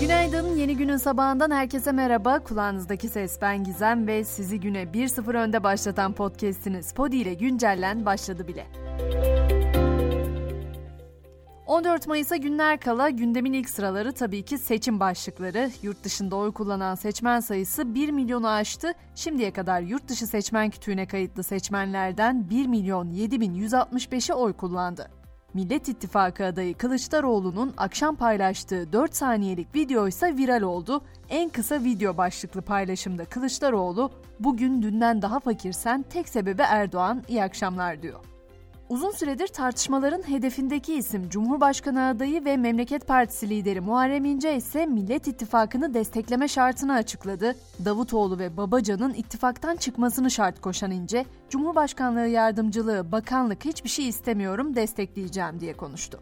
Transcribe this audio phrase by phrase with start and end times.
[0.00, 2.38] Günaydın, yeni günün sabahından herkese merhaba.
[2.38, 8.48] Kulağınızdaki ses ben Gizem ve sizi güne 1-0 önde başlatan podcast'iniz Podi ile güncellen başladı
[8.48, 8.66] bile.
[11.66, 15.70] 14 Mayıs'a günler kala gündemin ilk sıraları tabii ki seçim başlıkları.
[15.82, 18.92] Yurt dışında oy kullanan seçmen sayısı 1 milyonu aştı.
[19.14, 25.10] Şimdiye kadar yurt dışı seçmen kütüğüne kayıtlı seçmenlerden 1 milyon 7165'i oy kullandı.
[25.54, 31.02] Millet İttifakı adayı Kılıçdaroğlu'nun akşam paylaştığı 4 saniyelik video ise viral oldu.
[31.28, 34.10] En kısa video başlıklı paylaşımda Kılıçdaroğlu,
[34.40, 37.24] "Bugün dünden daha fakirsen tek sebebi Erdoğan.
[37.28, 38.20] İyi akşamlar." diyor.
[38.88, 45.28] Uzun süredir tartışmaların hedefindeki isim Cumhurbaşkanı adayı ve Memleket Partisi lideri Muharrem İnce ise Millet
[45.28, 47.54] İttifakı'nı destekleme şartını açıkladı.
[47.84, 55.60] Davutoğlu ve Babacan'ın ittifaktan çıkmasını şart koşan İnce, Cumhurbaşkanlığı yardımcılığı, bakanlık hiçbir şey istemiyorum, destekleyeceğim
[55.60, 56.20] diye konuştu.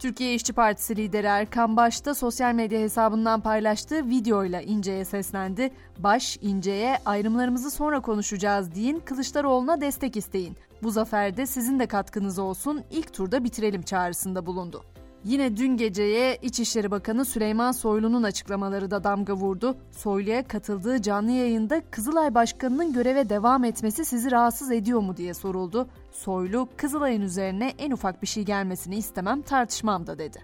[0.00, 5.72] Türkiye İşçi Partisi lideri Erkan Baş da sosyal medya hesabından paylaştığı videoyla İnce'ye seslendi.
[5.98, 10.56] Baş, İnce'ye ayrımlarımızı sonra konuşacağız deyin, Kılıçdaroğlu'na destek isteyin.
[10.82, 14.82] Bu zaferde sizin de katkınız olsun, ilk turda bitirelim çağrısında bulundu.
[15.24, 19.76] Yine dün geceye İçişleri Bakanı Süleyman Soylu'nun açıklamaları da damga vurdu.
[19.90, 25.88] Soylu'ya katıldığı canlı yayında Kızılay Başkanı'nın göreve devam etmesi sizi rahatsız ediyor mu diye soruldu.
[26.12, 30.42] Soylu, Kızılay'ın üzerine en ufak bir şey gelmesini istemem tartışmam da dedi.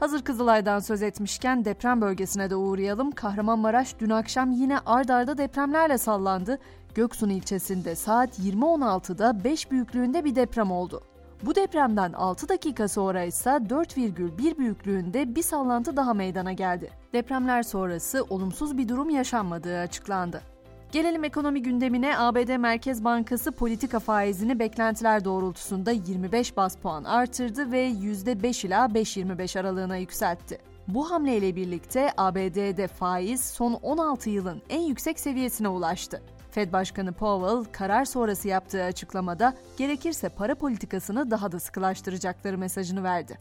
[0.00, 3.10] Hazır Kızılay'dan söz etmişken deprem bölgesine de uğrayalım.
[3.10, 6.58] Kahramanmaraş dün akşam yine ard arda depremlerle sallandı.
[6.94, 11.02] Göksun ilçesinde saat 20.16'da 5 büyüklüğünde bir deprem oldu.
[11.42, 16.90] Bu depremden 6 dakika sonra ise 4,1 büyüklüğünde bir sallantı daha meydana geldi.
[17.12, 20.42] Depremler sonrası olumsuz bir durum yaşanmadığı açıklandı.
[20.92, 27.88] Gelelim ekonomi gündemine ABD Merkez Bankası politika faizini beklentiler doğrultusunda 25 bas puan artırdı ve
[27.88, 30.58] %5 ila 5.25 aralığına yükseltti.
[30.88, 36.22] Bu hamleyle birlikte ABD'de faiz son 16 yılın en yüksek seviyesine ulaştı.
[36.54, 43.38] Fed Başkanı Powell karar sonrası yaptığı açıklamada gerekirse para politikasını daha da sıkılaştıracakları mesajını verdi.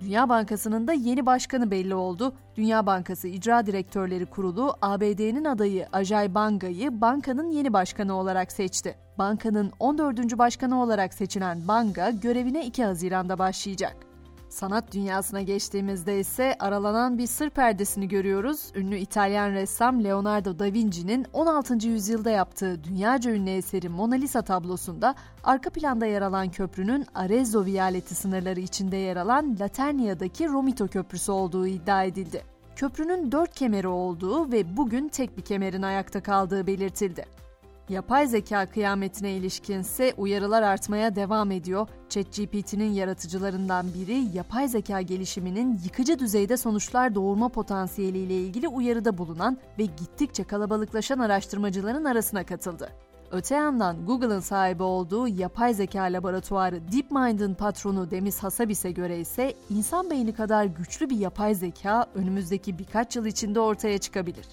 [0.00, 2.34] Dünya Bankası'nın da yeni başkanı belli oldu.
[2.56, 8.94] Dünya Bankası İcra Direktörleri Kurulu ABD'nin adayı Ajay Banga'yı bankanın yeni başkanı olarak seçti.
[9.18, 10.38] Bankanın 14.
[10.38, 14.11] başkanı olarak seçilen Banga görevine 2 Haziran'da başlayacak.
[14.52, 18.72] Sanat dünyasına geçtiğimizde ise aralanan bir sır perdesini görüyoruz.
[18.74, 21.88] Ünlü İtalyan ressam Leonardo da Vinci'nin 16.
[21.88, 25.14] yüzyılda yaptığı dünyaca ünlü eseri Mona Lisa tablosunda
[25.44, 31.66] arka planda yer alan köprünün Arezzo Vialeti sınırları içinde yer alan Laternia'daki Romito Köprüsü olduğu
[31.66, 32.42] iddia edildi.
[32.76, 37.41] Köprünün dört kemeri olduğu ve bugün tek bir kemerin ayakta kaldığı belirtildi.
[37.88, 41.88] Yapay zeka kıyametine ilişkinse uyarılar artmaya devam ediyor.
[42.08, 49.84] ChatGPT'nin yaratıcılarından biri yapay zeka gelişiminin yıkıcı düzeyde sonuçlar doğurma potansiyeliyle ilgili uyarıda bulunan ve
[49.84, 52.92] gittikçe kalabalıklaşan araştırmacıların arasına katıldı.
[53.30, 60.10] Öte yandan Google'ın sahibi olduğu yapay zeka laboratuvarı DeepMind'ın patronu Demis Hassabis'e göre ise insan
[60.10, 64.46] beyni kadar güçlü bir yapay zeka önümüzdeki birkaç yıl içinde ortaya çıkabilir.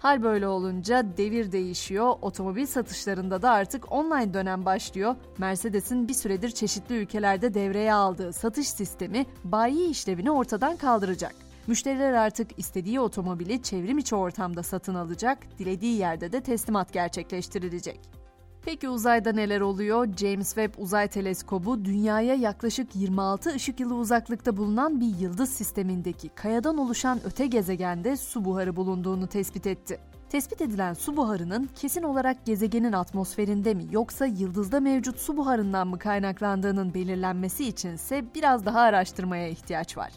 [0.00, 5.16] Hal böyle olunca devir değişiyor, otomobil satışlarında da artık online dönem başlıyor.
[5.38, 11.34] Mercedes'in bir süredir çeşitli ülkelerde devreye aldığı satış sistemi bayi işlevini ortadan kaldıracak.
[11.66, 18.19] Müşteriler artık istediği otomobili çevrim içi ortamda satın alacak, dilediği yerde de teslimat gerçekleştirilecek.
[18.64, 20.08] Peki uzayda neler oluyor?
[20.16, 26.78] James Webb Uzay Teleskobu dünyaya yaklaşık 26 ışık yılı uzaklıkta bulunan bir yıldız sistemindeki kayadan
[26.78, 30.00] oluşan öte gezegende su buharı bulunduğunu tespit etti.
[30.28, 35.98] Tespit edilen su buharının kesin olarak gezegenin atmosferinde mi yoksa yıldızda mevcut su buharından mı
[35.98, 40.12] kaynaklandığının belirlenmesi içinse biraz daha araştırmaya ihtiyaç var.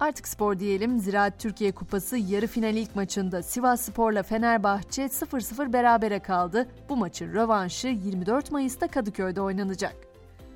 [0.00, 0.98] Artık spor diyelim.
[0.98, 6.66] Ziraat Türkiye Kupası yarı final ilk maçında Sivas Spor'la Fenerbahçe 0-0 berabere kaldı.
[6.88, 9.96] Bu maçın rövanşı 24 Mayıs'ta Kadıköy'de oynanacak.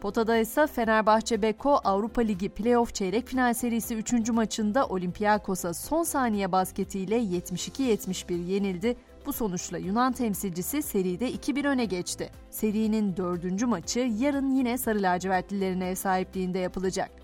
[0.01, 4.31] Potada ise Fenerbahçe Beko Avrupa Ligi Playoff Çeyrek Final serisi 3.
[4.31, 8.97] maçında Olympiakos'a son saniye basketiyle 72-71 yenildi.
[9.27, 12.31] Bu sonuçla Yunan temsilcisi seride 2-1 öne geçti.
[12.51, 17.20] Serinin dördüncü maçı yarın yine Sarı Lacivertlilerin ev sahipliğinde yapılacak.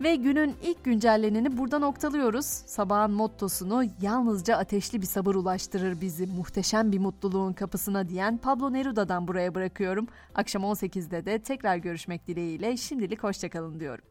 [0.00, 2.46] Ve günün ilk güncelleneni burada noktalıyoruz.
[2.46, 9.28] Sabahın mottosunu yalnızca ateşli bir sabır ulaştırır bizi muhteşem bir mutluluğun kapısına diyen Pablo Neruda'dan
[9.28, 10.06] buraya bırakıyorum.
[10.34, 14.04] Akşam 18'de de tekrar görüşmek dileğiyle şimdilik hoşçakalın diyorum.